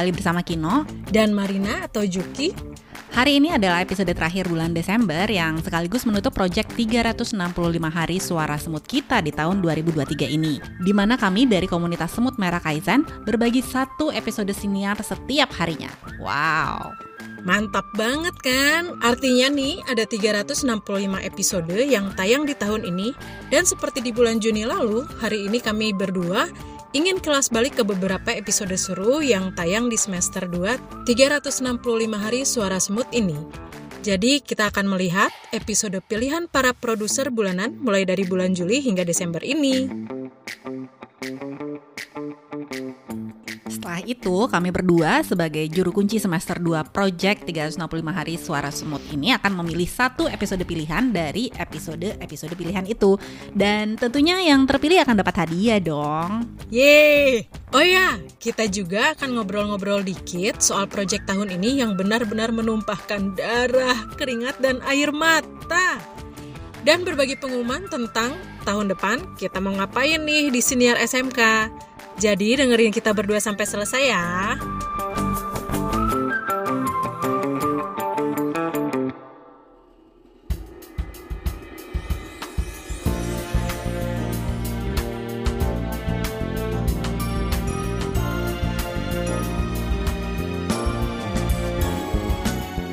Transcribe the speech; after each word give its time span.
kembali 0.00 0.16
bersama 0.16 0.40
Kino 0.40 0.88
dan 1.12 1.36
Marina 1.36 1.84
atau 1.84 2.08
Juki. 2.08 2.56
Hari 3.12 3.36
ini 3.36 3.52
adalah 3.52 3.84
episode 3.84 4.08
terakhir 4.08 4.48
bulan 4.48 4.72
Desember 4.72 5.28
yang 5.28 5.60
sekaligus 5.60 6.08
menutup 6.08 6.32
proyek 6.32 6.72
365 6.72 7.36
hari 7.92 8.16
suara 8.16 8.56
semut 8.56 8.80
kita 8.88 9.20
di 9.20 9.28
tahun 9.28 9.60
2023 9.60 10.24
ini. 10.24 10.56
Di 10.80 10.96
mana 10.96 11.20
kami 11.20 11.44
dari 11.44 11.68
komunitas 11.68 12.16
Semut 12.16 12.40
Merah 12.40 12.64
Kaizen 12.64 13.04
berbagi 13.28 13.60
satu 13.60 14.08
episode 14.08 14.48
siniar 14.56 14.96
setiap 15.04 15.52
harinya. 15.60 15.92
Wow! 16.16 16.96
Mantap 17.44 17.84
banget 17.92 18.36
kan? 18.40 18.96
Artinya 19.04 19.52
nih 19.52 19.84
ada 19.84 20.08
365 20.08 20.64
episode 21.20 21.76
yang 21.76 22.08
tayang 22.16 22.48
di 22.48 22.56
tahun 22.56 22.88
ini 22.88 23.12
dan 23.52 23.68
seperti 23.68 24.00
di 24.00 24.16
bulan 24.16 24.40
Juni 24.40 24.64
lalu, 24.64 25.04
hari 25.20 25.44
ini 25.44 25.60
kami 25.60 25.92
berdua 25.92 26.48
ingin 26.90 27.22
kelas 27.22 27.54
balik 27.54 27.78
ke 27.78 27.82
beberapa 27.86 28.34
episode 28.34 28.74
seru 28.74 29.22
yang 29.22 29.54
tayang 29.54 29.86
di 29.86 29.94
semester 29.94 30.46
2 30.50 31.06
365 31.06 31.78
hari 32.18 32.42
suara 32.42 32.78
semut 32.82 33.06
ini. 33.14 33.38
Jadi 34.00 34.40
kita 34.40 34.72
akan 34.72 34.96
melihat 34.96 35.28
episode 35.52 36.00
pilihan 36.08 36.48
para 36.48 36.72
produser 36.72 37.28
bulanan 37.28 37.76
mulai 37.78 38.08
dari 38.08 38.24
bulan 38.24 38.56
Juli 38.56 38.80
hingga 38.80 39.04
Desember 39.04 39.44
ini. 39.44 39.86
Setelah 44.00 44.16
itu, 44.16 44.36
kami 44.48 44.72
berdua 44.72 45.20
sebagai 45.20 45.60
juru 45.68 45.92
kunci 45.92 46.16
semester 46.16 46.56
2 46.56 46.88
Project 46.88 47.44
365 47.44 48.00
Hari 48.00 48.34
Suara 48.40 48.72
Semut 48.72 49.04
ini 49.12 49.36
akan 49.36 49.60
memilih 49.60 49.84
satu 49.84 50.24
episode 50.24 50.64
pilihan 50.64 51.12
dari 51.12 51.52
episode-episode 51.52 52.56
pilihan 52.56 52.88
itu. 52.88 53.20
Dan 53.52 54.00
tentunya 54.00 54.40
yang 54.40 54.64
terpilih 54.64 55.04
akan 55.04 55.20
dapat 55.20 55.44
hadiah 55.44 55.76
dong. 55.84 56.48
Yeay! 56.72 57.44
Oh 57.76 57.84
ya, 57.84 58.16
kita 58.40 58.72
juga 58.72 59.12
akan 59.12 59.36
ngobrol-ngobrol 59.36 60.00
dikit 60.00 60.64
soal 60.64 60.88
project 60.88 61.28
tahun 61.28 61.52
ini 61.60 61.84
yang 61.84 61.92
benar-benar 61.92 62.56
menumpahkan 62.56 63.36
darah, 63.36 64.16
keringat, 64.16 64.56
dan 64.64 64.80
air 64.88 65.12
mata. 65.12 66.00
Dan 66.88 67.04
berbagi 67.04 67.36
pengumuman 67.36 67.84
tentang 67.92 68.32
tahun 68.64 68.96
depan 68.96 69.36
kita 69.36 69.60
mau 69.60 69.76
ngapain 69.76 70.24
nih 70.24 70.48
di 70.48 70.64
senior 70.64 70.96
SMK. 70.96 71.68
Jadi 72.20 72.52
dengerin 72.60 72.92
kita 72.92 73.16
berdua 73.16 73.40
sampai 73.40 73.64
selesai 73.64 74.02
ya. 74.04 74.60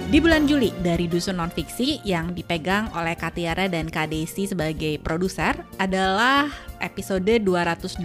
Di 0.08 0.24
bulan 0.24 0.48
Juli, 0.48 0.72
dari 0.80 1.04
Dusun 1.12 1.36
Nonfiksi 1.36 2.00
yang 2.08 2.32
dipegang 2.32 2.96
oleh 2.96 3.20
Katiara 3.20 3.68
dan 3.68 3.92
Kak 3.92 4.08
sebagai 4.32 5.04
produser 5.04 5.68
adalah 5.84 6.48
episode 6.80 7.28
283 7.28 8.00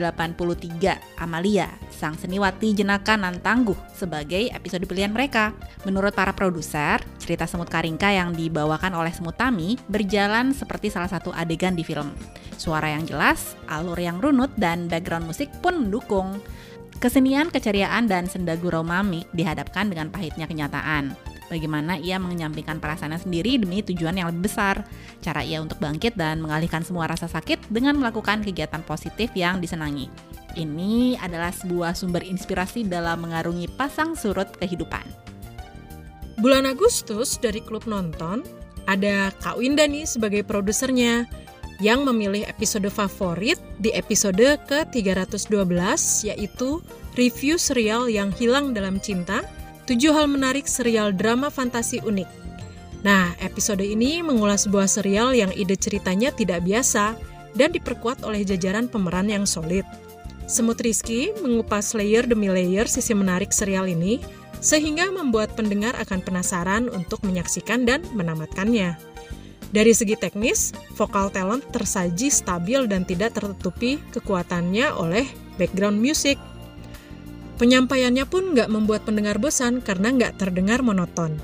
Amalia, 1.23 1.71
Sang 1.95 2.19
Seniwati 2.19 2.75
Jenaka 2.75 3.15
Nan 3.15 3.39
Tangguh 3.39 3.79
sebagai 3.95 4.51
episode 4.51 4.83
pilihan 4.83 5.15
mereka. 5.15 5.55
Menurut 5.87 6.11
para 6.11 6.35
produser, 6.35 6.99
cerita 7.23 7.47
Semut 7.47 7.71
Karingka 7.71 8.11
yang 8.11 8.35
dibawakan 8.35 8.99
oleh 8.99 9.15
Semut 9.15 9.39
Tami 9.39 9.79
berjalan 9.87 10.51
seperti 10.51 10.91
salah 10.91 11.07
satu 11.07 11.31
adegan 11.31 11.79
di 11.79 11.87
film. 11.87 12.11
Suara 12.59 12.91
yang 12.91 13.07
jelas, 13.07 13.55
alur 13.71 14.03
yang 14.03 14.19
runut, 14.19 14.51
dan 14.59 14.91
background 14.91 15.31
musik 15.31 15.55
pun 15.63 15.87
mendukung. 15.87 16.43
Kesenian, 16.99 17.55
keceriaan, 17.55 18.11
dan 18.11 18.27
senda 18.27 18.59
gurau 18.59 18.83
mamik 18.83 19.31
dihadapkan 19.31 19.87
dengan 19.87 20.11
pahitnya 20.11 20.51
kenyataan 20.51 21.32
bagaimana 21.53 22.01
ia 22.01 22.17
menyampingkan 22.17 22.81
perasaannya 22.81 23.21
sendiri 23.21 23.61
demi 23.61 23.85
tujuan 23.85 24.17
yang 24.17 24.33
lebih 24.33 24.49
besar. 24.49 24.89
Cara 25.21 25.45
ia 25.45 25.61
untuk 25.61 25.77
bangkit 25.77 26.17
dan 26.17 26.41
mengalihkan 26.41 26.81
semua 26.81 27.05
rasa 27.05 27.29
sakit 27.29 27.69
dengan 27.69 28.01
melakukan 28.01 28.41
kegiatan 28.41 28.81
positif 28.89 29.29
yang 29.37 29.61
disenangi. 29.61 30.09
Ini 30.57 31.21
adalah 31.21 31.53
sebuah 31.53 31.93
sumber 31.93 32.25
inspirasi 32.25 32.89
dalam 32.89 33.29
mengarungi 33.29 33.69
pasang 33.77 34.17
surut 34.17 34.49
kehidupan. 34.57 35.05
Bulan 36.41 36.65
Agustus 36.65 37.37
dari 37.37 37.61
klub 37.61 37.85
nonton, 37.85 38.41
ada 38.89 39.31
Kak 39.45 39.61
Winda 39.61 39.85
nih 39.85 40.09
sebagai 40.09 40.43
produsernya 40.43 41.29
yang 41.79 42.07
memilih 42.07 42.47
episode 42.47 42.87
favorit 42.91 43.59
di 43.83 43.91
episode 43.95 44.59
ke-312 44.71 45.71
yaitu 46.31 46.79
review 47.19 47.59
serial 47.59 48.07
yang 48.07 48.31
hilang 48.35 48.71
dalam 48.71 49.03
cinta 49.03 49.43
7 49.83 50.15
hal 50.15 50.31
menarik 50.31 50.71
serial 50.71 51.11
drama 51.11 51.51
fantasi 51.51 51.99
unik. 52.07 52.31
Nah, 53.03 53.35
episode 53.43 53.83
ini 53.83 54.23
mengulas 54.23 54.71
sebuah 54.71 54.87
serial 54.87 55.35
yang 55.35 55.51
ide 55.59 55.75
ceritanya 55.75 56.31
tidak 56.31 56.63
biasa 56.63 57.19
dan 57.59 57.75
diperkuat 57.75 58.23
oleh 58.23 58.47
jajaran 58.47 58.87
pemeran 58.87 59.27
yang 59.27 59.43
solid. 59.43 59.83
Semut 60.47 60.79
Rizky 60.79 61.35
mengupas 61.43 61.99
layer 61.99 62.23
demi 62.23 62.47
layer 62.47 62.87
sisi 62.87 63.11
menarik 63.11 63.51
serial 63.51 63.91
ini, 63.91 64.23
sehingga 64.63 65.11
membuat 65.11 65.59
pendengar 65.59 65.99
akan 65.99 66.23
penasaran 66.23 66.87
untuk 66.95 67.19
menyaksikan 67.27 67.83
dan 67.83 68.07
menamatkannya. 68.15 68.95
Dari 69.75 69.91
segi 69.91 70.15
teknis, 70.15 70.71
vokal 70.95 71.35
talent 71.35 71.67
tersaji 71.75 72.31
stabil 72.31 72.87
dan 72.87 73.03
tidak 73.03 73.35
tertutupi 73.35 73.99
kekuatannya 74.15 74.95
oleh 74.95 75.27
background 75.59 75.99
music– 75.99 76.39
Penyampaiannya 77.61 78.25
pun 78.25 78.57
nggak 78.57 78.73
membuat 78.73 79.05
pendengar 79.05 79.37
bosan 79.37 79.85
karena 79.85 80.13
nggak 80.13 80.41
terdengar 80.41 80.81
monoton. 80.81 81.37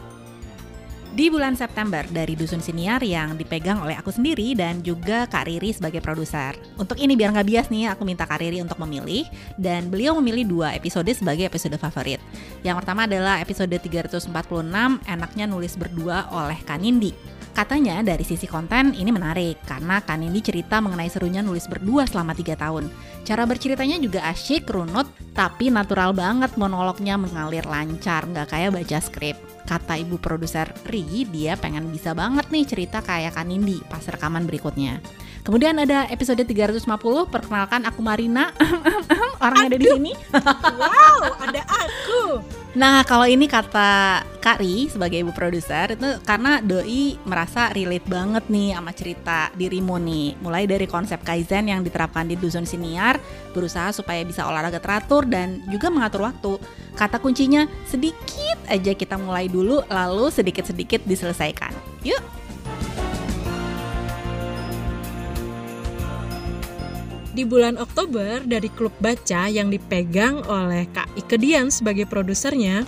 Di 1.19 1.35
bulan 1.35 1.59
September 1.59 2.07
dari 2.07 2.39
Dusun 2.39 2.63
Siniar 2.63 3.03
yang 3.03 3.35
dipegang 3.35 3.83
oleh 3.83 3.99
aku 3.99 4.15
sendiri 4.15 4.55
dan 4.55 4.87
juga 4.87 5.27
Kak 5.27 5.51
Riri 5.51 5.75
sebagai 5.75 5.99
produser. 5.99 6.55
Untuk 6.79 6.95
ini 6.95 7.19
biar 7.19 7.35
nggak 7.35 7.49
bias 7.49 7.67
nih, 7.75 7.91
aku 7.91 8.07
minta 8.07 8.23
Kak 8.23 8.39
Riri 8.39 8.63
untuk 8.63 8.79
memilih 8.79 9.27
dan 9.59 9.91
beliau 9.91 10.15
memilih 10.23 10.47
dua 10.47 10.79
episode 10.79 11.11
sebagai 11.11 11.51
episode 11.51 11.75
favorit. 11.75 12.23
Yang 12.63 12.87
pertama 12.87 13.11
adalah 13.11 13.43
episode 13.43 13.75
346 13.75 14.31
Enaknya 15.11 15.51
Nulis 15.51 15.75
Berdua 15.75 16.31
oleh 16.31 16.63
Kanindi. 16.63 17.38
Katanya 17.59 18.07
dari 18.07 18.23
sisi 18.23 18.47
konten 18.47 18.95
ini 18.95 19.11
menarik 19.11 19.67
karena 19.67 19.99
kan 19.99 20.23
ini 20.23 20.39
cerita 20.39 20.79
mengenai 20.79 21.11
serunya 21.11 21.43
nulis 21.43 21.67
berdua 21.67 22.07
selama 22.07 22.31
3 22.31 22.55
tahun. 22.55 22.87
Cara 23.27 23.43
berceritanya 23.51 23.99
juga 23.99 24.23
asyik, 24.31 24.71
runut, 24.71 25.11
tapi 25.35 25.67
natural 25.67 26.15
banget 26.15 26.55
monolognya 26.55 27.19
mengalir 27.19 27.67
lancar, 27.67 28.31
nggak 28.31 28.55
kayak 28.55 28.79
baca 28.79 28.99
skrip. 29.03 29.35
Kata 29.67 29.99
ibu 29.99 30.23
produser 30.23 30.71
Ri, 30.87 31.27
dia 31.27 31.59
pengen 31.59 31.91
bisa 31.91 32.15
banget 32.15 32.47
nih 32.47 32.63
cerita 32.63 33.03
kayak 33.03 33.35
Kanindi 33.35 33.83
pas 33.91 34.07
rekaman 34.07 34.47
berikutnya. 34.47 35.03
Kemudian 35.43 35.83
ada 35.83 36.07
episode 36.15 36.39
350, 36.39 36.87
perkenalkan 37.27 37.83
aku 37.91 37.99
Marina, 38.07 38.55
orang 39.43 39.67
yang 39.67 39.71
ada 39.75 39.79
di 39.83 39.87
sini. 39.99 40.13
wow, 40.79 41.43
ada. 41.43 41.63
Nah, 42.79 43.03
kalau 43.03 43.27
ini 43.27 43.51
kata 43.51 44.23
Kari 44.39 44.87
sebagai 44.87 45.19
ibu 45.19 45.35
produser 45.35 45.99
itu 45.99 46.23
karena 46.23 46.63
doi 46.63 47.19
merasa 47.27 47.75
relate 47.75 48.07
banget 48.07 48.47
nih 48.47 48.71
sama 48.71 48.95
cerita 48.95 49.51
dirimu 49.59 49.99
nih. 49.99 50.39
Mulai 50.39 50.71
dari 50.71 50.87
konsep 50.87 51.19
kaizen 51.27 51.67
yang 51.67 51.83
diterapkan 51.83 52.31
di 52.31 52.39
dusun 52.39 52.63
siniar, 52.63 53.19
berusaha 53.51 53.91
supaya 53.91 54.23
bisa 54.23 54.47
olahraga 54.47 54.79
teratur 54.79 55.27
dan 55.27 55.59
juga 55.67 55.91
mengatur 55.91 56.31
waktu. 56.31 56.55
Kata 56.95 57.19
kuncinya 57.19 57.67
sedikit 57.83 58.63
aja 58.71 58.95
kita 58.95 59.19
mulai 59.19 59.51
dulu 59.51 59.83
lalu 59.91 60.31
sedikit-sedikit 60.31 61.03
diselesaikan. 61.03 61.75
Yuk, 62.07 62.23
di 67.39 67.47
bulan 67.47 67.79
Oktober 67.79 68.43
dari 68.43 68.67
klub 68.67 68.91
baca 68.99 69.47
yang 69.47 69.71
dipegang 69.71 70.43
oleh 70.51 70.91
Kak 70.91 71.07
Ike 71.15 71.39
Dian 71.39 71.71
sebagai 71.71 72.11
produsernya, 72.11 72.83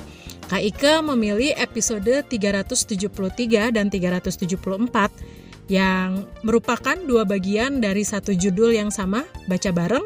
Kak 0.50 0.58
Ike 0.58 0.98
memilih 1.06 1.54
episode 1.54 2.26
373 2.26 3.70
dan 3.70 3.86
374 3.86 5.70
yang 5.70 6.26
merupakan 6.42 6.98
dua 7.06 7.22
bagian 7.22 7.78
dari 7.78 8.02
satu 8.02 8.34
judul 8.34 8.74
yang 8.74 8.90
sama, 8.90 9.22
baca 9.46 9.70
bareng, 9.70 10.02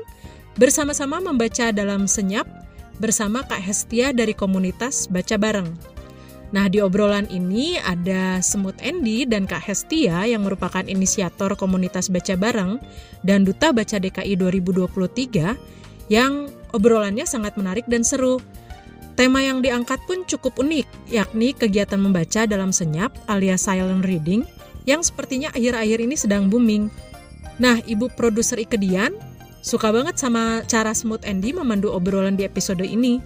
bersama-sama 0.61 1.25
membaca 1.25 1.73
dalam 1.73 2.05
senyap 2.05 2.44
bersama 3.00 3.49
Kak 3.49 3.64
Hestia 3.64 4.12
dari 4.12 4.37
komunitas 4.37 5.08
Baca 5.08 5.41
Bareng. 5.41 5.94
Nah, 6.55 6.71
di 6.71 6.79
obrolan 6.79 7.27
ini 7.35 7.83
ada 7.83 8.39
Semut 8.39 8.79
Endi 8.79 9.27
dan 9.27 9.43
Kak 9.43 9.59
Hestia 9.59 10.23
yang 10.23 10.47
merupakan 10.47 10.87
inisiator 10.87 11.59
komunitas 11.59 12.06
Baca 12.06 12.39
Bareng 12.39 12.79
dan 13.27 13.43
Duta 13.43 13.75
Baca 13.75 13.99
DKI 13.99 14.39
2023 14.39 16.15
yang 16.15 16.47
obrolannya 16.71 17.27
sangat 17.27 17.59
menarik 17.59 17.91
dan 17.91 18.06
seru. 18.06 18.39
Tema 19.19 19.43
yang 19.43 19.67
diangkat 19.67 19.99
pun 20.06 20.23
cukup 20.31 20.55
unik, 20.62 20.87
yakni 21.11 21.59
kegiatan 21.59 21.99
membaca 21.99 22.47
dalam 22.47 22.71
senyap 22.71 23.11
alias 23.27 23.67
silent 23.67 24.06
reading 24.06 24.47
yang 24.87 25.03
sepertinya 25.03 25.51
akhir-akhir 25.59 25.99
ini 26.06 26.15
sedang 26.15 26.47
booming. 26.47 26.87
Nah, 27.59 27.83
ibu 27.83 28.06
produser 28.15 28.62
Ikedian 28.62 29.11
suka 29.59 29.91
banget 29.91 30.23
sama 30.23 30.62
cara 30.71 30.95
Semut 30.95 31.27
Endi 31.27 31.51
memandu 31.51 31.91
obrolan 31.91 32.39
di 32.39 32.47
episode 32.47 32.87
ini. 32.87 33.19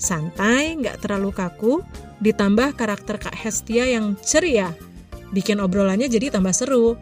santai, 0.00 0.80
nggak 0.80 1.04
terlalu 1.04 1.28
kaku, 1.28 1.84
ditambah 2.20 2.76
karakter 2.76 3.16
Kak 3.16 3.36
Hestia 3.36 3.88
yang 3.88 4.16
ceria. 4.20 4.76
Bikin 5.32 5.58
obrolannya 5.58 6.06
jadi 6.06 6.32
tambah 6.32 6.52
seru. 6.52 7.00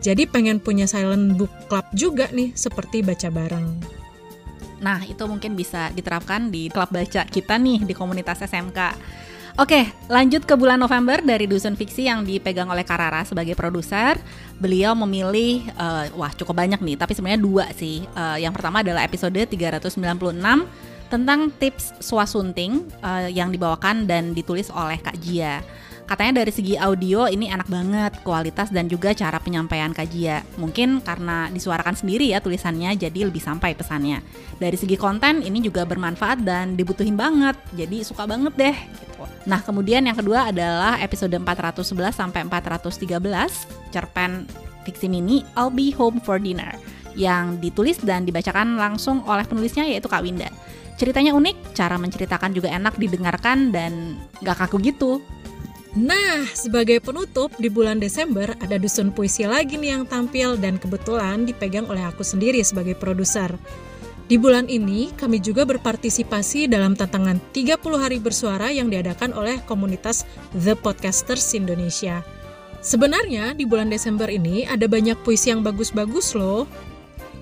Jadi 0.00 0.24
pengen 0.24 0.62
punya 0.62 0.88
silent 0.88 1.36
book 1.36 1.52
club 1.68 1.84
juga 1.92 2.32
nih, 2.32 2.56
seperti 2.56 3.04
baca 3.04 3.28
bareng. 3.28 3.68
Nah, 4.80 5.04
itu 5.04 5.20
mungkin 5.28 5.52
bisa 5.52 5.92
diterapkan 5.92 6.48
di 6.48 6.72
klub 6.72 6.88
baca 6.88 7.28
kita 7.28 7.60
nih 7.60 7.84
di 7.84 7.92
komunitas 7.92 8.40
SMK. 8.40 8.96
Oke, 9.60 9.92
lanjut 10.08 10.48
ke 10.48 10.56
bulan 10.56 10.80
November 10.80 11.20
dari 11.20 11.44
Dusun 11.44 11.76
Fiksi 11.76 12.08
yang 12.08 12.24
dipegang 12.24 12.72
oleh 12.72 12.80
Karara 12.80 13.28
sebagai 13.28 13.52
produser. 13.52 14.16
Beliau 14.56 14.96
memilih, 14.96 15.68
uh, 15.76 16.08
wah 16.16 16.32
cukup 16.32 16.56
banyak 16.64 16.80
nih, 16.80 16.96
tapi 16.96 17.12
sebenarnya 17.12 17.44
dua 17.44 17.68
sih. 17.76 18.00
Uh, 18.16 18.40
yang 18.40 18.56
pertama 18.56 18.80
adalah 18.80 19.04
episode 19.04 19.36
396 19.36 20.00
tentang 21.10 21.50
tips 21.58 21.98
swasunting 21.98 22.86
uh, 23.02 23.26
yang 23.26 23.50
dibawakan 23.50 24.06
dan 24.06 24.32
ditulis 24.32 24.70
oleh 24.70 24.96
Kak 25.02 25.18
Jia. 25.18 25.60
Katanya 26.10 26.42
dari 26.42 26.50
segi 26.50 26.74
audio 26.74 27.30
ini 27.30 27.46
enak 27.46 27.70
banget 27.70 28.12
kualitas 28.26 28.74
dan 28.74 28.90
juga 28.90 29.14
cara 29.14 29.38
penyampaian 29.38 29.94
Kajia. 29.94 30.42
Mungkin 30.58 31.06
karena 31.06 31.46
disuarakan 31.54 31.94
sendiri 31.94 32.34
ya 32.34 32.42
tulisannya 32.42 32.98
jadi 32.98 33.30
lebih 33.30 33.38
sampai 33.38 33.78
pesannya. 33.78 34.18
Dari 34.58 34.74
segi 34.74 34.98
konten 34.98 35.38
ini 35.38 35.62
juga 35.62 35.86
bermanfaat 35.86 36.42
dan 36.42 36.74
dibutuhin 36.74 37.14
banget. 37.14 37.54
Jadi 37.78 38.02
suka 38.02 38.26
banget 38.26 38.58
deh 38.58 38.74
gitu. 38.74 39.22
Nah, 39.46 39.62
kemudian 39.62 40.02
yang 40.02 40.18
kedua 40.18 40.50
adalah 40.50 40.98
episode 40.98 41.30
411 41.30 41.94
sampai 42.10 42.42
413 42.42 43.94
cerpen 43.94 44.50
fiksi 44.82 45.06
mini 45.06 45.46
I'll 45.54 45.70
Be 45.70 45.94
Home 45.94 46.18
for 46.18 46.42
Dinner 46.42 46.74
yang 47.14 47.62
ditulis 47.62 48.02
dan 48.02 48.26
dibacakan 48.26 48.74
langsung 48.74 49.22
oleh 49.30 49.46
penulisnya 49.46 49.86
yaitu 49.86 50.10
Kak 50.10 50.26
Winda. 50.26 50.50
Ceritanya 51.00 51.32
unik, 51.32 51.72
cara 51.72 51.96
menceritakan 51.96 52.52
juga 52.52 52.68
enak 52.76 53.00
didengarkan 53.00 53.72
dan 53.72 54.20
gak 54.44 54.60
kaku 54.60 54.84
gitu. 54.84 55.24
Nah, 55.96 56.44
sebagai 56.52 57.00
penutup 57.00 57.56
di 57.56 57.72
bulan 57.72 57.96
Desember 57.96 58.52
ada 58.60 58.76
dusun 58.76 59.08
puisi 59.08 59.48
lagi 59.48 59.80
nih 59.80 59.96
yang 59.96 60.04
tampil 60.04 60.60
dan 60.60 60.76
kebetulan 60.76 61.48
dipegang 61.48 61.88
oleh 61.88 62.04
aku 62.04 62.20
sendiri 62.20 62.60
sebagai 62.60 63.00
produser. 63.00 63.48
Di 64.28 64.36
bulan 64.36 64.68
ini, 64.68 65.08
kami 65.16 65.40
juga 65.40 65.64
berpartisipasi 65.64 66.68
dalam 66.68 66.92
tantangan 66.92 67.40
30 67.50 67.80
hari 67.96 68.20
bersuara 68.20 68.68
yang 68.68 68.92
diadakan 68.92 69.32
oleh 69.32 69.56
komunitas 69.64 70.28
The 70.52 70.76
Podcasters 70.76 71.48
Indonesia. 71.56 72.20
Sebenarnya 72.84 73.56
di 73.56 73.64
bulan 73.64 73.88
Desember 73.88 74.28
ini 74.28 74.68
ada 74.68 74.84
banyak 74.84 75.16
puisi 75.24 75.48
yang 75.48 75.64
bagus-bagus 75.64 76.36
loh. 76.36 76.68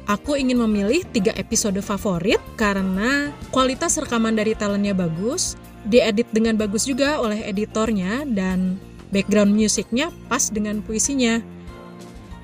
Aku 0.08 0.40
ingin 0.40 0.56
memilih 0.64 1.05
tiga 1.12 1.37
episode 1.37 1.76
favorit 1.84 2.40
karena 2.56 3.28
kualitas 3.52 4.00
rekaman 4.00 4.32
dari 4.32 4.56
talentnya 4.56 4.96
bagus, 4.96 5.52
diedit 5.84 6.25
dengan 6.32 6.56
bagus 6.56 6.88
juga 6.88 7.20
oleh 7.20 7.44
editornya 7.44 8.25
dan 8.25 8.81
background 9.12 9.52
musiknya 9.52 10.08
pas 10.32 10.49
dengan 10.49 10.81
puisinya. 10.81 11.44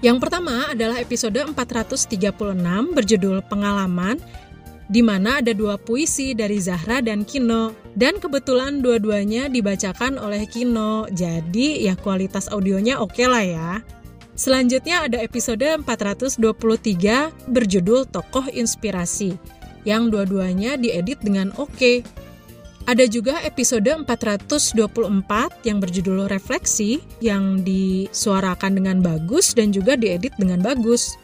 Yang 0.05 0.21
pertama 0.21 0.77
adalah 0.77 1.01
episode 1.01 1.41
436 1.41 2.13
berjudul 2.93 3.41
Pengalaman 3.49 4.21
di 4.85 5.01
mana 5.01 5.41
ada 5.41 5.57
dua 5.57 5.81
puisi 5.81 6.37
dari 6.37 6.61
Zahra 6.61 7.01
dan 7.01 7.25
Kino 7.25 7.73
dan 7.97 8.21
kebetulan 8.21 8.85
dua-duanya 8.85 9.49
dibacakan 9.49 10.21
oleh 10.21 10.45
Kino 10.45 11.09
jadi 11.09 11.89
ya 11.89 11.97
kualitas 11.97 12.53
audionya 12.53 13.01
oke 13.01 13.17
okay 13.17 13.25
lah 13.25 13.41
ya 13.41 13.71
selanjutnya 14.35 15.07
ada 15.07 15.19
episode 15.23 15.63
423 15.63 16.39
berjudul 17.51 18.07
Tokoh 18.11 18.47
Inspirasi 18.51 19.35
yang 19.89 20.13
dua-duanya 20.13 20.77
diedit 20.79 21.21
dengan 21.23 21.51
oke 21.57 21.73
okay. 21.75 21.97
Ada 22.85 23.09
juga 23.09 23.41
episode 23.41 23.89
424 23.89 24.77
yang 25.65 25.81
berjudul 25.81 26.29
Refleksi 26.29 27.01
yang 27.25 27.65
disuarakan 27.65 28.77
dengan 28.77 29.01
bagus 29.01 29.57
dan 29.57 29.73
juga 29.73 29.97
diedit 29.97 30.37
dengan 30.37 30.61
bagus. 30.61 31.17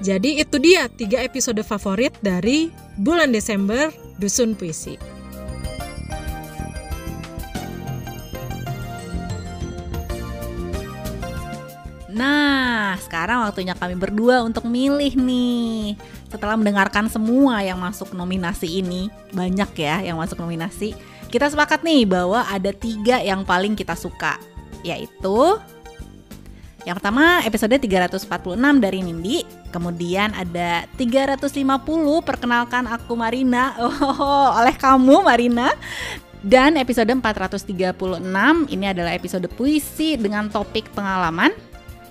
Jadi 0.00 0.40
itu 0.40 0.56
dia 0.56 0.88
tiga 0.88 1.20
episode 1.20 1.60
favorit 1.60 2.16
dari 2.24 2.72
bulan 2.96 3.36
Desember 3.36 3.92
Dusun 4.16 4.56
Puisi. 4.56 5.09
Sekarang 13.20 13.44
waktunya 13.44 13.76
kami 13.76 14.00
berdua 14.00 14.40
untuk 14.40 14.64
milih 14.64 15.12
nih. 15.12 15.92
Setelah 16.32 16.56
mendengarkan 16.56 17.04
semua 17.12 17.60
yang 17.60 17.76
masuk 17.76 18.16
nominasi 18.16 18.80
ini, 18.80 19.12
banyak 19.36 19.76
ya 19.76 20.00
yang 20.00 20.16
masuk 20.16 20.40
nominasi. 20.40 20.96
Kita 21.28 21.52
sepakat 21.52 21.84
nih 21.84 22.08
bahwa 22.08 22.48
ada 22.48 22.72
tiga 22.72 23.20
yang 23.20 23.44
paling 23.44 23.76
kita 23.76 23.92
suka, 23.92 24.40
yaitu 24.80 25.60
yang 26.88 26.96
pertama 26.96 27.44
episode 27.44 27.76
346 27.76 28.24
dari 28.80 29.04
Nindi, 29.04 29.44
kemudian 29.68 30.32
ada 30.32 30.88
350 30.96 31.60
perkenalkan 32.24 32.88
aku 32.88 33.20
Marina 33.20 33.76
oh, 33.84 34.48
oleh 34.56 34.72
kamu 34.80 35.20
Marina. 35.20 35.68
Dan 36.40 36.80
episode 36.80 37.12
436 37.12 37.68
ini 38.72 38.88
adalah 38.88 39.12
episode 39.12 39.44
puisi 39.52 40.16
dengan 40.16 40.48
topik 40.48 40.88
pengalaman 40.96 41.52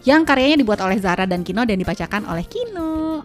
yang 0.08 0.24
karyanya 0.24 0.62
dibuat 0.62 0.80
oleh 0.80 1.00
Zara 1.00 1.28
dan 1.28 1.44
Kino 1.44 1.64
dan 1.68 1.80
dibacakan 1.80 2.28
oleh 2.30 2.46
Kino. 2.48 3.24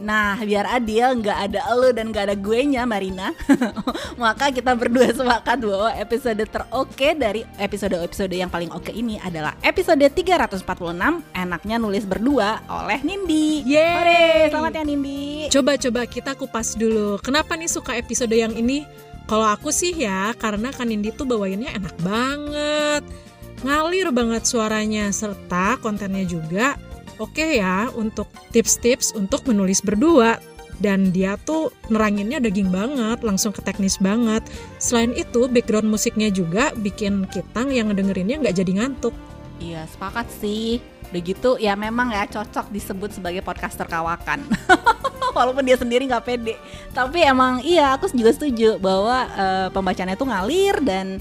Nah, 0.00 0.40
biar 0.40 0.64
adil 0.80 1.20
nggak 1.20 1.38
ada 1.52 1.60
lo 1.76 1.92
dan 1.92 2.08
nggak 2.08 2.32
ada 2.32 2.36
gue 2.40 2.60
nya 2.72 2.88
Marina. 2.88 3.36
Maka 4.22 4.48
kita 4.48 4.72
berdua 4.72 5.12
sepakat 5.12 5.60
bahwa 5.60 5.92
episode 5.92 6.40
teroke 6.48 7.08
dari 7.20 7.44
episode-episode 7.60 8.32
yang 8.32 8.48
paling 8.48 8.72
oke 8.72 8.88
ini 8.88 9.20
adalah 9.20 9.52
episode 9.60 10.00
346 10.00 10.64
enaknya 11.36 11.76
nulis 11.76 12.08
berdua 12.08 12.64
oleh 12.64 13.00
Nindi. 13.04 13.60
Yeay! 13.68 14.48
selamat 14.48 14.72
ya 14.80 14.82
Nindi. 14.88 15.52
Coba-coba 15.52 16.08
kita 16.08 16.32
kupas 16.32 16.80
dulu. 16.80 17.20
Kenapa 17.20 17.52
nih 17.60 17.68
suka 17.68 17.92
episode 17.92 18.32
yang 18.32 18.56
ini? 18.56 18.88
Kalau 19.28 19.46
aku 19.46 19.68
sih 19.70 19.94
ya, 19.94 20.32
karena 20.40 20.72
kan 20.72 20.88
Nindi 20.88 21.12
tuh 21.12 21.28
bawainnya 21.28 21.76
enak 21.76 21.94
banget 22.00 23.04
ngalir 23.60 24.08
banget 24.14 24.48
suaranya 24.48 25.12
serta 25.12 25.76
kontennya 25.84 26.24
juga 26.24 26.80
oke 27.20 27.36
okay 27.36 27.60
ya 27.60 27.92
untuk 27.92 28.26
tips-tips 28.50 29.12
untuk 29.12 29.44
menulis 29.44 29.84
berdua 29.84 30.40
dan 30.80 31.12
dia 31.12 31.36
tuh 31.44 31.68
neranginnya 31.92 32.40
daging 32.40 32.72
banget, 32.72 33.20
langsung 33.20 33.52
ke 33.52 33.60
teknis 33.60 34.00
banget. 34.00 34.40
Selain 34.80 35.12
itu, 35.12 35.44
background 35.46 35.86
musiknya 35.86 36.32
juga 36.32 36.72
bikin 36.72 37.28
kita 37.28 37.68
yang 37.68 37.92
ngedengerinnya 37.92 38.40
nggak 38.40 38.56
jadi 38.56 38.72
ngantuk. 38.80 39.12
Iya, 39.60 39.84
sepakat 39.92 40.26
sih. 40.40 40.80
Udah 41.12 41.20
gitu, 41.20 41.50
ya 41.60 41.76
memang 41.76 42.16
ya 42.16 42.24
cocok 42.24 42.72
disebut 42.72 43.12
sebagai 43.12 43.44
podcaster 43.44 43.84
kawakan. 43.84 44.40
Walaupun 45.36 45.68
dia 45.68 45.76
sendiri 45.76 46.08
nggak 46.08 46.24
pede. 46.24 46.56
Tapi 46.96 47.28
emang 47.28 47.60
iya, 47.60 47.92
aku 47.92 48.08
juga 48.16 48.32
setuju 48.32 48.80
bahwa 48.80 49.28
uh, 49.36 49.68
pembacanya 49.68 50.16
tuh 50.16 50.32
ngalir 50.32 50.80
dan 50.80 51.20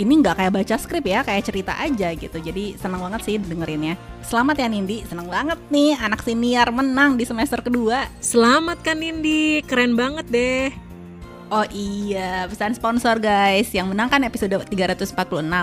ini 0.00 0.24
nggak 0.24 0.40
kayak 0.40 0.52
baca 0.52 0.76
skrip 0.80 1.04
ya, 1.04 1.20
kayak 1.20 1.44
cerita 1.44 1.76
aja 1.76 2.16
gitu. 2.16 2.36
Jadi 2.40 2.80
seneng 2.80 3.04
banget 3.04 3.20
sih 3.28 3.36
dengerinnya. 3.36 4.00
Selamat 4.24 4.56
ya 4.62 4.68
Nindi, 4.70 5.04
seneng 5.04 5.28
banget 5.28 5.58
nih 5.68 5.98
anak 6.00 6.24
siniar 6.24 6.72
menang 6.72 7.20
di 7.20 7.24
semester 7.28 7.60
kedua. 7.60 8.08
Selamat 8.22 8.80
kan 8.80 9.00
Nindi, 9.00 9.60
keren 9.68 9.92
banget 9.92 10.26
deh. 10.32 10.92
Oh 11.52 11.68
iya, 11.68 12.48
pesan 12.48 12.72
sponsor 12.72 13.20
guys 13.20 13.68
Yang 13.76 13.92
menang 13.92 14.08
kan 14.08 14.24
episode 14.24 14.56
346 14.72 15.12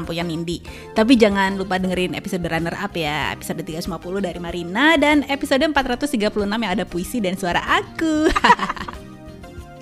punya 0.05 0.21
Nindi 0.21 0.61
Tapi 0.93 1.17
jangan 1.17 1.57
lupa 1.57 1.81
dengerin 1.81 2.13
episode 2.13 2.45
runner 2.45 2.77
up 2.77 2.93
ya 2.93 3.33
Episode 3.33 3.65
350 3.65 4.21
dari 4.21 4.37
Marina 4.37 5.01
Dan 5.01 5.25
episode 5.25 5.65
436 5.65 6.45
yang 6.45 6.71
ada 6.77 6.85
puisi 6.85 7.17
dan 7.17 7.33
suara 7.41 7.81
aku 7.81 8.29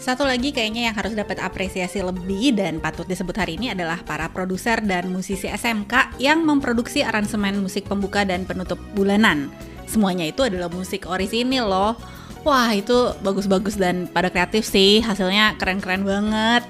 Satu 0.08 0.24
lagi 0.24 0.56
kayaknya 0.56 0.88
yang 0.88 0.96
harus 0.96 1.12
dapat 1.12 1.36
apresiasi 1.44 2.00
lebih 2.00 2.56
dan 2.56 2.80
patut 2.80 3.04
disebut 3.04 3.36
hari 3.36 3.60
ini 3.60 3.76
adalah 3.76 4.00
para 4.08 4.32
produser 4.32 4.80
dan 4.80 5.12
musisi 5.12 5.52
SMK 5.52 6.16
yang 6.16 6.48
memproduksi 6.48 7.04
aransemen 7.04 7.60
musik 7.60 7.92
pembuka 7.92 8.24
dan 8.24 8.48
penutup 8.48 8.80
bulanan. 8.96 9.52
Semuanya 9.84 10.24
itu 10.24 10.48
adalah 10.48 10.72
musik 10.72 11.12
orisinil 11.12 11.68
loh. 11.68 12.00
Wah 12.48 12.72
itu 12.72 13.20
bagus-bagus 13.20 13.76
dan 13.76 14.08
pada 14.08 14.32
kreatif 14.32 14.64
sih, 14.64 15.04
hasilnya 15.04 15.60
keren-keren 15.60 16.08
banget. 16.08 16.64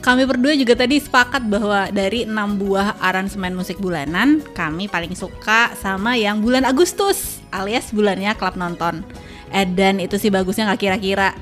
Kami 0.00 0.24
berdua 0.24 0.56
juga 0.56 0.72
tadi 0.72 1.04
sepakat 1.04 1.52
bahwa 1.52 1.92
dari 1.92 2.24
enam 2.24 2.56
buah 2.56 2.96
aransemen 3.04 3.60
musik 3.60 3.76
bulanan, 3.76 4.40
kami 4.56 4.88
paling 4.88 5.12
suka 5.12 5.76
sama 5.76 6.16
yang 6.16 6.40
bulan 6.40 6.64
Agustus 6.64 7.44
alias 7.52 7.92
bulannya 7.92 8.32
klub 8.40 8.56
nonton. 8.56 9.04
Eh, 9.52 9.68
dan 9.68 10.00
itu 10.00 10.16
sih 10.16 10.32
bagusnya 10.32 10.72
gak 10.72 10.80
kira-kira 10.80 11.36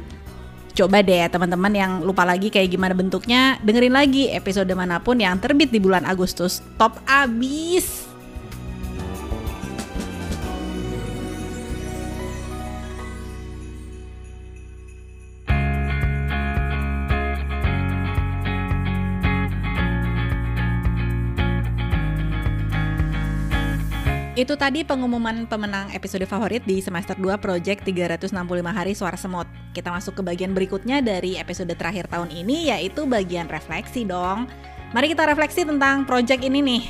Coba 0.78 1.02
deh 1.02 1.26
teman-teman 1.26 1.74
yang 1.74 1.92
lupa 2.06 2.22
lagi 2.22 2.54
kayak 2.54 2.70
gimana 2.70 2.94
bentuknya, 2.94 3.58
dengerin 3.66 3.98
lagi 3.98 4.30
episode 4.30 4.70
mana 4.78 5.02
pun 5.02 5.18
yang 5.18 5.34
terbit 5.42 5.74
di 5.74 5.82
bulan 5.82 6.06
Agustus. 6.06 6.62
Top 6.78 7.02
abis! 7.02 8.07
Itu 24.38 24.54
tadi 24.54 24.86
pengumuman 24.86 25.50
pemenang 25.50 25.90
episode 25.90 26.22
favorit 26.22 26.62
di 26.62 26.78
semester 26.78 27.18
2 27.18 27.42
Project 27.42 27.82
365 27.82 28.38
Hari 28.70 28.94
Suara 28.94 29.18
Semut. 29.18 29.50
Kita 29.74 29.90
masuk 29.90 30.14
ke 30.14 30.22
bagian 30.22 30.54
berikutnya 30.54 31.02
dari 31.02 31.34
episode 31.34 31.74
terakhir 31.74 32.06
tahun 32.06 32.30
ini 32.30 32.70
yaitu 32.70 33.02
bagian 33.02 33.50
refleksi 33.50 34.06
dong. 34.06 34.46
Mari 34.94 35.10
kita 35.10 35.26
refleksi 35.26 35.66
tentang 35.66 36.06
project 36.06 36.46
ini 36.46 36.62
nih. 36.62 36.84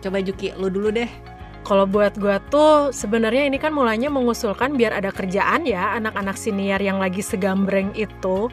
Coba 0.00 0.24
Juki, 0.24 0.56
lu 0.56 0.72
dulu 0.72 0.88
deh. 0.96 1.12
Kalau 1.60 1.84
buat 1.84 2.16
gua 2.16 2.40
tuh 2.48 2.88
sebenarnya 2.88 3.52
ini 3.52 3.60
kan 3.60 3.76
mulanya 3.76 4.08
mengusulkan 4.08 4.72
biar 4.72 4.96
ada 4.96 5.12
kerjaan 5.12 5.68
ya 5.68 5.92
anak-anak 6.00 6.40
senior 6.40 6.80
yang 6.80 6.96
lagi 6.96 7.20
segambreng 7.20 7.92
itu 7.92 8.48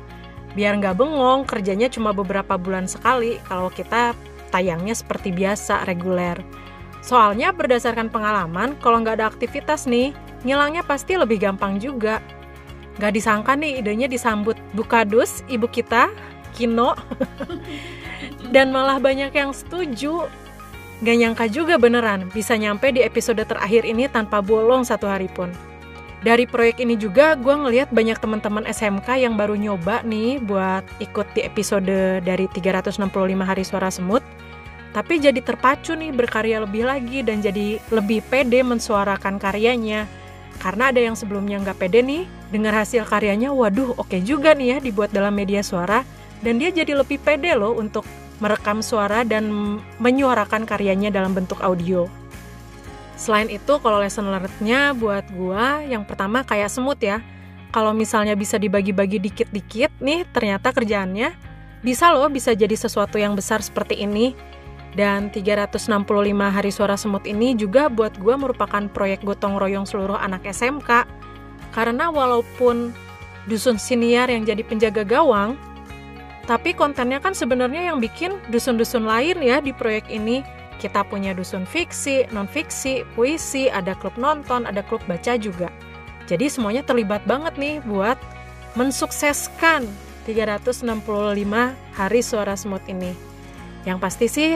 biar 0.60 0.76
nggak 0.76 1.00
bengong 1.00 1.48
kerjanya 1.48 1.88
cuma 1.88 2.12
beberapa 2.12 2.60
bulan 2.60 2.84
sekali 2.84 3.40
kalau 3.48 3.72
kita 3.72 4.12
tayangnya 4.52 4.92
seperti 4.92 5.32
biasa 5.32 5.88
reguler. 5.88 6.36
Soalnya 7.00 7.56
berdasarkan 7.56 8.12
pengalaman, 8.12 8.75
kalau 8.84 9.00
nggak 9.00 9.20
ada 9.20 9.27
aktivitas 9.32 9.88
nih, 9.88 10.12
ngilangnya 10.44 10.84
pasti 10.84 11.15
lebih 11.15 11.39
gampang 11.39 11.79
juga. 11.79 12.20
Nggak 13.00 13.13
disangka 13.15 13.56
nih 13.56 13.79
idenya 13.79 14.08
disambut 14.12 14.60
Bukadus, 14.75 15.41
ibu 15.48 15.65
kita, 15.72 16.12
Kino, 16.51 16.96
dan 18.53 18.75
malah 18.75 19.00
banyak 19.00 19.32
yang 19.32 19.56
setuju. 19.56 20.27
Gak 21.00 21.15
nyangka 21.15 21.48
juga 21.48 21.79
beneran 21.79 22.27
bisa 22.36 22.60
nyampe 22.60 22.91
di 22.91 23.00
episode 23.00 23.39
terakhir 23.48 23.88
ini 23.88 24.12
tanpa 24.12 24.44
bolong 24.44 24.84
satu 24.84 25.08
hari 25.08 25.32
pun. 25.32 25.48
Dari 26.20 26.44
proyek 26.44 26.84
ini 26.84 27.00
juga 27.00 27.39
gue 27.39 27.56
ngeliat 27.56 27.96
banyak 27.96 28.20
teman-teman 28.20 28.68
SMK 28.68 29.24
yang 29.24 29.39
baru 29.39 29.56
nyoba 29.56 30.03
nih 30.03 30.44
buat 30.44 30.84
ikut 31.00 31.32
di 31.32 31.48
episode 31.48 32.20
dari 32.27 32.51
365 32.51 33.00
hari 33.39 33.63
suara 33.63 33.88
semut 33.88 34.20
tapi 35.00 35.15
jadi 35.15 35.39
terpacu 35.39 35.96
nih 35.96 36.12
berkarya 36.12 36.60
lebih 36.60 36.84
lagi 36.84 37.24
dan 37.24 37.39
jadi 37.39 37.79
lebih 37.88 38.20
pede 38.27 38.60
mensuarakan 38.68 39.39
karyanya. 39.39 40.03
Karena 40.60 40.91
ada 40.91 41.00
yang 41.00 41.15
sebelumnya 41.15 41.56
nggak 41.63 41.79
pede 41.79 42.03
nih, 42.03 42.27
dengar 42.51 42.75
hasil 42.75 43.08
karyanya, 43.08 43.56
waduh 43.56 43.96
oke 43.96 44.12
okay 44.12 44.20
juga 44.20 44.51
nih 44.51 44.75
ya 44.75 44.77
dibuat 44.84 45.15
dalam 45.15 45.32
media 45.32 45.63
suara, 45.63 46.03
dan 46.44 46.60
dia 46.60 46.68
jadi 46.68 47.00
lebih 47.00 47.15
pede 47.24 47.56
loh 47.56 47.79
untuk 47.79 48.03
merekam 48.44 48.84
suara 48.84 49.24
dan 49.24 49.48
menyuarakan 50.03 50.68
karyanya 50.68 51.15
dalam 51.15 51.32
bentuk 51.32 51.63
audio. 51.63 52.12
Selain 53.15 53.48
itu, 53.48 53.79
kalau 53.79 54.03
lesson 54.03 54.27
learned-nya 54.27 55.00
buat 55.00 55.24
gua, 55.32 55.79
yang 55.79 56.03
pertama 56.03 56.44
kayak 56.44 56.68
semut 56.68 57.00
ya. 57.00 57.24
Kalau 57.72 57.96
misalnya 57.96 58.36
bisa 58.36 58.60
dibagi-bagi 58.60 59.24
dikit-dikit 59.24 59.96
nih, 60.03 60.27
ternyata 60.36 60.75
kerjaannya 60.75 61.48
bisa 61.79 62.12
loh 62.12 62.27
bisa 62.27 62.51
jadi 62.51 62.75
sesuatu 62.75 63.15
yang 63.15 63.39
besar 63.39 63.63
seperti 63.63 64.03
ini 64.03 64.36
dan 64.98 65.29
365 65.29 65.86
Hari 66.38 66.72
Suara 66.74 66.98
Semut 66.98 67.22
ini 67.29 67.53
juga 67.53 67.89
buat 67.91 68.17
gue 68.17 68.34
merupakan 68.34 68.89
proyek 68.89 69.22
gotong 69.22 69.62
royong 69.62 69.86
seluruh 69.86 70.17
anak 70.17 70.46
SMK. 70.50 71.05
Karena 71.69 72.10
walaupun 72.10 72.89
dusun 73.46 73.77
siniar 73.77 74.34
yang 74.34 74.46
jadi 74.46 74.65
penjaga 74.65 75.05
gawang, 75.05 75.53
tapi 76.50 76.74
kontennya 76.74 77.22
kan 77.22 77.38
sebenarnya 77.38 77.93
yang 77.93 78.01
bikin 78.01 78.41
dusun-dusun 78.50 79.05
lain 79.05 79.38
ya 79.46 79.62
di 79.62 79.69
proyek 79.69 80.10
ini. 80.10 80.41
Kita 80.79 81.03
punya 81.03 81.36
dusun 81.36 81.67
fiksi, 81.67 82.31
non-fiksi, 82.31 83.03
puisi, 83.12 83.67
ada 83.67 83.91
klub 84.00 84.15
nonton, 84.15 84.63
ada 84.63 84.79
klub 84.79 85.03
baca 85.12 85.36
juga. 85.36 85.67
Jadi 86.25 86.48
semuanya 86.48 86.88
terlibat 86.88 87.19
banget 87.27 87.60
nih 87.60 87.84
buat 87.84 88.15
mensukseskan 88.79 89.84
365 90.24 90.88
hari 91.93 92.22
suara 92.24 92.55
semut 92.55 92.79
ini. 92.88 93.12
Yang 93.84 93.98
pasti 94.00 94.25
sih 94.31 94.51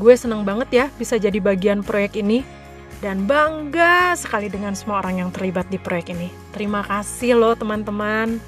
Gue 0.00 0.16
seneng 0.16 0.40
banget 0.42 0.68
ya 0.72 0.86
bisa 0.96 1.20
jadi 1.20 1.36
bagian 1.36 1.84
proyek 1.84 2.16
ini 2.16 2.40
dan 3.04 3.26
bangga 3.26 4.14
sekali 4.14 4.46
dengan 4.46 4.72
semua 4.72 5.02
orang 5.02 5.26
yang 5.26 5.30
terlibat 5.34 5.68
di 5.68 5.76
proyek 5.76 6.14
ini. 6.14 6.32
Terima 6.54 6.80
kasih 6.86 7.36
loh 7.36 7.52
teman-teman. 7.58 8.38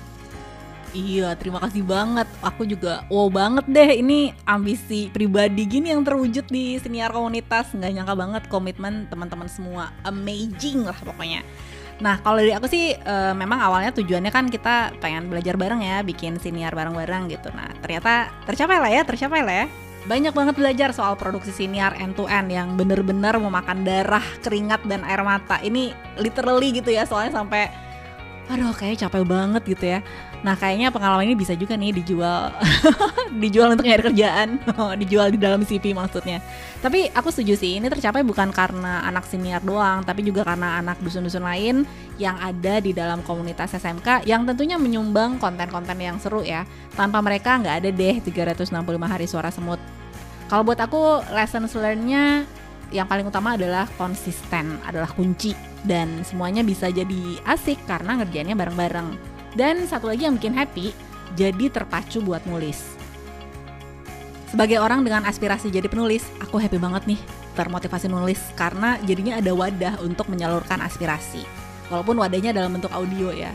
Iya, 0.95 1.35
terima 1.35 1.59
kasih 1.59 1.83
banget. 1.83 2.31
Aku 2.39 2.63
juga 2.63 3.03
wow 3.11 3.27
banget 3.27 3.67
deh 3.67 3.99
ini 3.99 4.31
ambisi 4.47 5.11
pribadi 5.11 5.67
gini 5.67 5.91
yang 5.91 6.07
terwujud 6.07 6.47
di 6.47 6.79
senior 6.79 7.11
komunitas. 7.11 7.75
Nggak 7.75 7.93
nyangka 7.99 8.15
banget 8.15 8.43
komitmen 8.47 9.11
teman-teman 9.11 9.51
semua. 9.51 9.91
Amazing 10.07 10.87
lah 10.87 10.95
pokoknya. 11.03 11.43
Nah, 11.99 12.23
kalau 12.23 12.39
dari 12.39 12.55
aku 12.55 12.71
sih 12.71 12.95
e, 12.95 13.15
memang 13.35 13.59
awalnya 13.59 13.91
tujuannya 13.91 14.31
kan 14.31 14.47
kita 14.51 14.95
pengen 15.03 15.31
belajar 15.31 15.59
bareng 15.59 15.83
ya, 15.83 16.03
bikin 16.07 16.39
senior 16.39 16.71
bareng-bareng 16.71 17.27
gitu. 17.27 17.51
Nah, 17.55 17.71
ternyata 17.83 18.31
tercapai 18.47 18.79
lah 18.79 18.91
ya, 18.91 19.03
tercapai 19.03 19.43
lah 19.43 19.57
ya 19.67 19.84
banyak 20.05 20.37
banget 20.37 20.55
belajar 20.61 20.91
soal 20.93 21.17
produksi 21.17 21.51
siniar 21.51 21.97
end 21.97 22.13
to 22.13 22.29
end 22.29 22.53
yang 22.53 22.77
bener-bener 22.77 23.33
memakan 23.41 23.89
darah, 23.89 24.25
keringat 24.45 24.85
dan 24.85 25.01
air 25.09 25.25
mata. 25.25 25.57
Ini 25.65 25.97
literally 26.21 26.77
gitu 26.77 26.93
ya, 26.93 27.09
soalnya 27.09 27.41
sampai 27.41 27.73
aduh 28.53 28.77
kayaknya 28.77 29.09
capek 29.09 29.25
banget 29.25 29.63
gitu 29.65 29.85
ya. 29.97 30.01
Nah 30.45 30.61
kayaknya 30.61 30.93
pengalaman 30.93 31.25
ini 31.25 31.41
bisa 31.41 31.57
juga 31.57 31.73
nih 31.73 32.05
dijual 32.05 32.53
dijual 33.43 33.73
untuk 33.73 33.89
nyari 33.89 34.05
kerjaan, 34.13 34.61
dijual 35.01 35.33
di 35.33 35.41
dalam 35.41 35.65
CV 35.65 35.97
maksudnya. 35.97 36.45
Tapi 36.85 37.09
aku 37.17 37.33
setuju 37.33 37.57
sih 37.57 37.81
ini 37.81 37.89
tercapai 37.89 38.21
bukan 38.21 38.53
karena 38.53 39.01
anak 39.09 39.25
senior 39.25 39.65
doang, 39.65 40.05
tapi 40.05 40.21
juga 40.21 40.45
karena 40.45 40.85
anak 40.85 41.01
dusun-dusun 41.01 41.41
lain 41.41 41.89
yang 42.21 42.37
ada 42.37 42.79
di 42.85 42.93
dalam 42.93 43.25
komunitas 43.25 43.73
SMK 43.73 44.29
yang 44.29 44.45
tentunya 44.45 44.77
menyumbang 44.77 45.41
konten-konten 45.41 45.97
yang 45.97 46.21
seru 46.21 46.45
ya. 46.45 46.69
Tanpa 46.93 47.25
mereka 47.25 47.57
nggak 47.57 47.81
ada 47.81 47.89
deh 47.89 48.21
365 48.21 48.69
hari 49.01 49.25
suara 49.25 49.49
semut. 49.49 49.81
Kalau 50.53 50.61
buat 50.61 50.77
aku 50.77 51.25
lesson 51.33 51.65
learn-nya 51.73 52.45
yang 52.93 53.09
paling 53.09 53.25
utama 53.25 53.57
adalah 53.57 53.89
konsisten 53.97 54.77
adalah 54.85 55.09
kunci 55.09 55.57
dan 55.89 56.21
semuanya 56.21 56.61
bisa 56.61 56.93
jadi 56.93 57.41
asik 57.49 57.81
karena 57.89 58.21
ngerjainnya 58.21 58.55
bareng-bareng. 58.55 59.34
Dan 59.55 59.87
satu 59.87 60.11
lagi 60.11 60.27
yang 60.27 60.35
bikin 60.35 60.55
happy, 60.55 60.91
jadi 61.39 61.71
terpacu 61.71 62.19
buat 62.19 62.43
nulis. 62.47 62.95
Sebagai 64.51 64.79
orang 64.79 65.03
dengan 65.03 65.27
aspirasi 65.27 65.71
jadi 65.71 65.91
penulis, 65.91 66.27
aku 66.39 66.63
happy 66.63 66.79
banget 66.79 67.07
nih 67.11 67.21
termotivasi 67.55 68.11
nulis 68.11 68.39
karena 68.59 68.99
jadinya 69.07 69.39
ada 69.39 69.55
wadah 69.55 69.95
untuk 70.03 70.27
menyalurkan 70.27 70.83
aspirasi. 70.83 71.47
Walaupun 71.91 72.19
wadahnya 72.19 72.51
dalam 72.51 72.75
bentuk 72.75 72.91
audio 72.91 73.31
ya. 73.31 73.55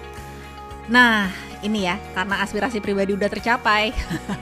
Nah, 0.88 1.30
ini 1.62 1.86
ya, 1.86 2.00
karena 2.16 2.42
aspirasi 2.42 2.80
pribadi 2.80 3.14
udah 3.14 3.28
tercapai. 3.28 3.92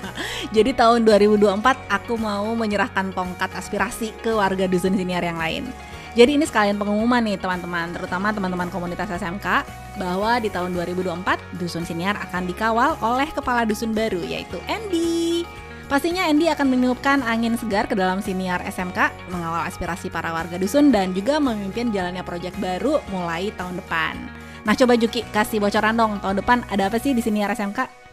Jadi 0.55 0.71
tahun 0.77 1.03
2024 1.03 1.89
aku 1.89 2.13
mau 2.15 2.53
menyerahkan 2.53 3.11
tongkat 3.11 3.51
aspirasi 3.57 4.13
ke 4.21 4.31
warga 4.31 4.69
dusun 4.69 4.95
siniar 4.95 5.25
yang 5.25 5.41
lain. 5.41 5.65
Jadi 6.13 6.41
ini 6.41 6.45
sekalian 6.45 6.77
pengumuman 6.81 7.21
nih 7.21 7.37
teman-teman, 7.37 7.93
terutama 7.93 8.33
teman-teman 8.33 8.69
komunitas 8.73 9.09
SMK 9.09 9.45
bahwa 9.97 10.39
di 10.39 10.47
tahun 10.47 10.77
2024 10.77 11.61
Dusun 11.61 11.83
Siniar 11.83 12.15
akan 12.29 12.45
dikawal 12.47 12.95
oleh 13.01 13.29
kepala 13.33 13.65
dusun 13.65 13.91
baru 13.91 14.21
yaitu 14.23 14.61
Andy. 14.69 15.43
Pastinya 15.87 16.27
Andy 16.27 16.51
akan 16.51 16.67
meniupkan 16.67 17.23
angin 17.23 17.55
segar 17.55 17.87
ke 17.87 17.95
dalam 17.95 18.19
siniar 18.19 18.59
SMK, 18.67 19.31
mengawal 19.31 19.63
aspirasi 19.63 20.11
para 20.11 20.35
warga 20.35 20.59
dusun 20.59 20.91
dan 20.91 21.15
juga 21.15 21.39
memimpin 21.39 21.95
jalannya 21.95 22.27
proyek 22.27 22.59
baru 22.59 22.99
mulai 23.07 23.55
tahun 23.55 23.79
depan. 23.79 24.19
Nah 24.67 24.75
coba 24.75 24.99
Juki 24.99 25.23
kasih 25.31 25.63
bocoran 25.63 25.95
dong 25.95 26.19
tahun 26.19 26.43
depan 26.43 26.67
ada 26.67 26.91
apa 26.91 26.99
sih 26.99 27.15
di 27.15 27.23
siniar 27.23 27.55
SMK? 27.55 28.06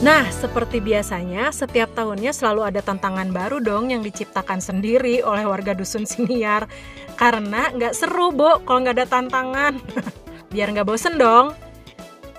Nah, 0.00 0.24
seperti 0.32 0.80
biasanya, 0.80 1.52
setiap 1.52 1.92
tahunnya 1.92 2.32
selalu 2.32 2.72
ada 2.72 2.80
tantangan 2.80 3.28
baru 3.36 3.60
dong 3.60 3.92
yang 3.92 4.00
diciptakan 4.00 4.56
sendiri 4.56 5.20
oleh 5.20 5.44
warga 5.44 5.76
dusun 5.76 6.08
siniar. 6.08 6.64
Karena 7.20 7.68
nggak 7.68 7.92
seru, 7.92 8.32
Bo, 8.32 8.64
kalau 8.64 8.80
nggak 8.80 8.96
ada 8.96 9.08
tantangan. 9.20 9.76
Biar 10.56 10.72
nggak 10.72 10.88
bosen 10.88 11.20
dong. 11.20 11.52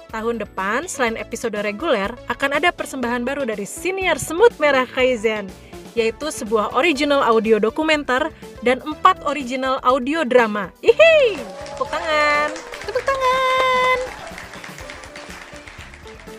Tahun 0.09 0.41
depan, 0.41 0.89
selain 0.89 1.21
episode 1.21 1.53
reguler, 1.61 2.09
akan 2.33 2.57
ada 2.57 2.73
persembahan 2.73 3.21
baru 3.21 3.45
dari 3.45 3.63
Siniar 3.63 4.17
Semut 4.17 4.57
Merah 4.57 4.89
Kaizen, 4.89 5.45
yaitu 5.93 6.33
sebuah 6.33 6.73
original 6.73 7.21
audio 7.21 7.61
dokumenter 7.61 8.33
dan 8.65 8.81
empat 8.81 9.21
original 9.23 9.77
audio 9.85 10.25
drama. 10.25 10.73
Ihi! 10.81 11.37
Tepuk 11.77 11.87
tangan! 11.93 12.49
Tepuk 12.83 13.05
tangan! 13.05 13.60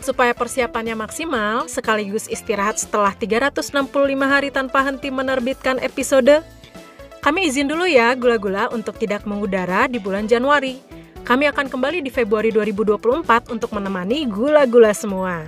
Supaya 0.03 0.35
persiapannya 0.35 0.99
maksimal, 0.99 1.71
sekaligus 1.71 2.27
istirahat 2.27 2.75
setelah 2.75 3.15
365 3.15 3.87
hari 4.27 4.51
tanpa 4.51 4.83
henti 4.83 5.15
menerbitkan 5.15 5.79
episode, 5.79 6.43
kami 7.23 7.47
izin 7.47 7.71
dulu 7.71 7.87
ya 7.87 8.11
gula-gula 8.19 8.67
untuk 8.75 8.99
tidak 8.99 9.23
mengudara 9.31 9.87
di 9.87 10.03
bulan 10.03 10.27
Januari. 10.27 10.83
Kami 11.23 11.47
akan 11.47 11.71
kembali 11.71 12.03
di 12.03 12.11
Februari 12.11 12.51
2024 12.51 13.55
untuk 13.55 13.71
menemani 13.71 14.27
gula-gula 14.27 14.91
semua. 14.91 15.47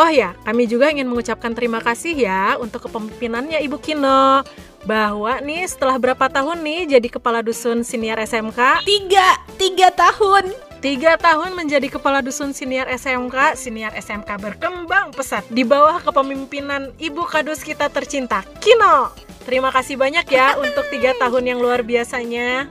Oh 0.00 0.08
ya, 0.08 0.32
kami 0.48 0.64
juga 0.64 0.88
ingin 0.88 1.08
mengucapkan 1.08 1.52
terima 1.52 1.84
kasih 1.84 2.16
ya 2.16 2.56
untuk 2.56 2.88
kepemimpinannya 2.88 3.60
Ibu 3.60 3.76
Kino. 3.84 4.40
Bahwa 4.88 5.36
nih 5.44 5.68
setelah 5.68 6.00
berapa 6.00 6.32
tahun 6.32 6.64
nih 6.64 6.96
jadi 6.96 7.08
kepala 7.12 7.44
dusun 7.44 7.84
siniar 7.84 8.16
SMK? 8.24 8.88
Tiga, 8.88 9.28
tiga 9.60 9.92
tahun. 9.92 10.75
Tiga 10.86 11.18
tahun 11.18 11.58
menjadi 11.58 11.90
kepala 11.90 12.22
dusun 12.22 12.54
siniar 12.54 12.86
SMK, 12.86 13.58
siniar 13.58 13.90
SMK 13.98 14.38
berkembang 14.38 15.10
pesat 15.10 15.42
di 15.50 15.66
bawah 15.66 15.98
kepemimpinan 15.98 16.94
Ibu 16.94 17.26
Kadus 17.26 17.66
kita 17.66 17.90
tercinta, 17.90 18.46
Kino. 18.62 19.10
Terima 19.42 19.74
kasih 19.74 19.98
banyak 19.98 20.22
ya 20.30 20.54
untuk 20.54 20.86
tiga 20.86 21.10
tahun 21.18 21.50
yang 21.50 21.58
luar 21.58 21.82
biasanya. 21.82 22.70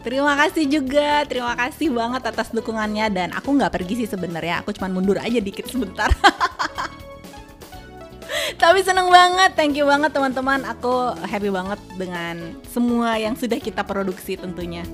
Terima 0.00 0.32
kasih 0.32 0.64
juga, 0.64 1.28
terima 1.28 1.52
kasih 1.52 1.92
banget 1.92 2.24
atas 2.24 2.48
dukungannya 2.56 3.12
dan 3.12 3.36
aku 3.36 3.52
nggak 3.52 3.76
pergi 3.76 4.00
sih 4.00 4.08
sebenarnya, 4.08 4.64
aku 4.64 4.72
cuma 4.72 4.88
mundur 4.88 5.20
aja 5.20 5.44
dikit 5.44 5.68
sebentar. 5.68 6.08
Tapi 8.64 8.80
seneng 8.80 9.12
banget, 9.12 9.52
thank 9.52 9.76
you 9.76 9.84
banget 9.84 10.08
teman-teman. 10.08 10.64
Aku 10.72 11.12
happy 11.20 11.52
banget 11.52 11.76
dengan 12.00 12.56
semua 12.64 13.20
yang 13.20 13.36
sudah 13.36 13.60
kita 13.60 13.84
produksi 13.84 14.40
tentunya. 14.40 14.88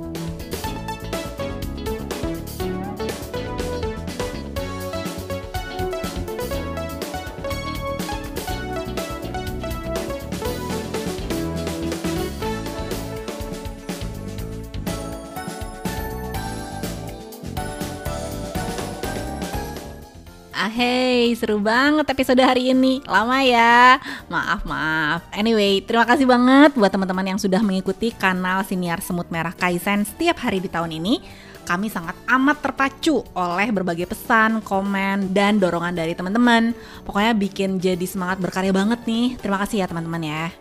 Ah, 20.60 20.68
hey, 20.68 21.32
seru 21.40 21.56
banget 21.56 22.04
episode 22.04 22.44
hari 22.44 22.68
ini. 22.76 23.00
Lama 23.08 23.40
ya. 23.40 23.96
Maaf, 24.28 24.68
maaf. 24.68 25.24
Anyway, 25.32 25.80
terima 25.80 26.04
kasih 26.04 26.28
banget 26.28 26.76
buat 26.76 26.92
teman-teman 26.92 27.32
yang 27.32 27.40
sudah 27.40 27.64
mengikuti 27.64 28.12
kanal 28.12 28.60
Siniar 28.68 29.00
Semut 29.00 29.32
Merah 29.32 29.56
Kaizen 29.56 30.04
setiap 30.04 30.36
hari 30.44 30.60
di 30.60 30.68
tahun 30.68 31.00
ini. 31.00 31.24
Kami 31.64 31.88
sangat 31.88 32.12
amat 32.28 32.60
terpacu 32.60 33.24
oleh 33.32 33.72
berbagai 33.72 34.04
pesan, 34.12 34.60
komen, 34.60 35.32
dan 35.32 35.56
dorongan 35.56 35.96
dari 35.96 36.12
teman-teman. 36.12 36.76
Pokoknya 37.08 37.32
bikin 37.32 37.80
jadi 37.80 38.04
semangat 38.04 38.44
berkarya 38.44 38.76
banget 38.76 39.00
nih. 39.08 39.40
Terima 39.40 39.56
kasih 39.64 39.80
ya 39.80 39.88
teman-teman 39.88 40.20
ya. 40.20 40.52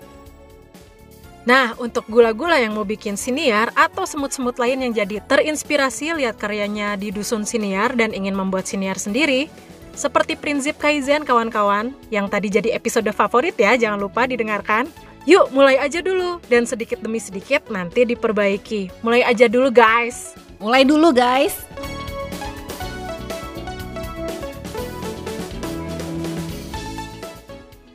Nah, 1.44 1.76
untuk 1.76 2.08
gula-gula 2.08 2.56
yang 2.56 2.72
mau 2.72 2.88
bikin 2.88 3.20
siniar 3.20 3.76
atau 3.76 4.08
semut-semut 4.08 4.56
lain 4.64 4.80
yang 4.80 4.96
jadi 4.96 5.20
terinspirasi 5.28 6.16
lihat 6.24 6.40
karyanya 6.40 6.96
di 6.96 7.12
Dusun 7.12 7.44
Siniar 7.44 8.00
dan 8.00 8.16
ingin 8.16 8.38
membuat 8.38 8.64
siniar 8.64 8.96
sendiri, 8.96 9.52
seperti 9.96 10.36
prinsip 10.38 10.78
Kaizen 10.78 11.24
kawan-kawan, 11.24 11.94
yang 12.10 12.28
tadi 12.28 12.50
jadi 12.50 12.76
episode 12.76 13.10
favorit 13.16 13.58
ya, 13.58 13.78
jangan 13.80 14.02
lupa 14.02 14.26
didengarkan. 14.26 14.90
Yuk 15.28 15.52
mulai 15.54 15.78
aja 15.78 16.02
dulu, 16.02 16.42
dan 16.50 16.66
sedikit 16.66 17.00
demi 17.04 17.22
sedikit 17.22 17.68
nanti 17.70 18.08
diperbaiki. 18.08 19.04
Mulai 19.06 19.22
aja 19.28 19.46
dulu 19.46 19.70
guys. 19.70 20.34
Mulai 20.58 20.84
dulu 20.84 21.14
guys. 21.14 21.64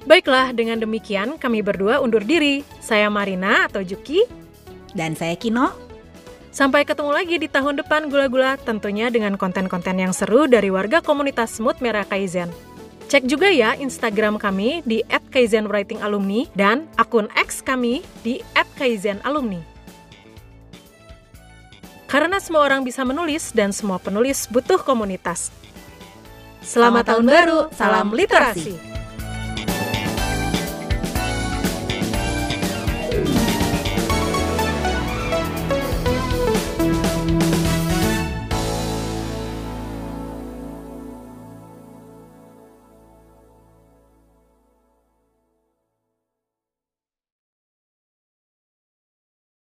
Baiklah, 0.05 0.53
dengan 0.53 0.77
demikian 0.77 1.41
kami 1.41 1.65
berdua 1.65 1.97
undur 2.05 2.21
diri. 2.21 2.61
Saya 2.85 3.09
Marina 3.09 3.65
atau 3.65 3.81
Juki. 3.81 4.21
Dan 4.93 5.17
saya 5.17 5.33
Kino. 5.35 5.84
Sampai 6.55 6.87
ketemu 6.87 7.11
lagi 7.11 7.35
di 7.35 7.51
tahun 7.51 7.83
depan 7.83 8.07
gula-gula, 8.07 8.55
tentunya 8.55 9.11
dengan 9.11 9.35
konten-konten 9.35 9.99
yang 9.99 10.15
seru 10.15 10.47
dari 10.47 10.71
warga 10.71 11.03
komunitas 11.03 11.59
Smooth 11.59 11.83
Merah 11.83 12.07
Kaizen. 12.07 12.47
Cek 13.11 13.27
juga 13.27 13.51
ya 13.51 13.75
Instagram 13.75 14.39
kami 14.39 14.79
di 14.87 15.03
@kaizenwritingalumni 15.11 16.55
dan 16.55 16.87
akun 16.95 17.27
X 17.35 17.59
kami 17.59 18.07
di 18.23 18.39
@kaizenalumni. 18.79 19.67
Karena 22.07 22.39
semua 22.39 22.63
orang 22.63 22.87
bisa 22.87 23.03
menulis 23.03 23.51
dan 23.51 23.75
semua 23.75 23.99
penulis 23.99 24.47
butuh 24.47 24.79
komunitas. 24.79 25.51
Selamat, 26.63 27.03
Selamat 27.03 27.05
tahun 27.11 27.25
baru, 27.27 27.59
salam 27.75 28.07
literasi. 28.15 28.94